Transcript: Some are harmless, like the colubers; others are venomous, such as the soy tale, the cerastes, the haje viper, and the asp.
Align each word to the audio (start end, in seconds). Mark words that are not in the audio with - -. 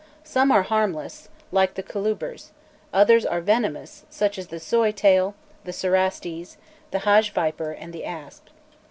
Some 0.23 0.51
are 0.51 0.63
harmless, 0.63 1.29
like 1.51 1.75
the 1.75 1.83
colubers; 1.83 2.49
others 2.91 3.23
are 3.23 3.39
venomous, 3.39 4.03
such 4.09 4.39
as 4.39 4.47
the 4.47 4.59
soy 4.59 4.91
tale, 4.91 5.35
the 5.63 5.71
cerastes, 5.73 6.57
the 6.89 7.01
haje 7.01 7.29
viper, 7.29 7.71
and 7.71 7.93
the 7.93 8.03
asp. 8.05 8.47